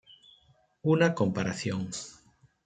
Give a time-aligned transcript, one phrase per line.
[0.81, 1.89] Una comparación".